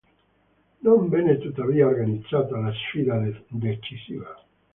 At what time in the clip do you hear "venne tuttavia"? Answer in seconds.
1.09-1.85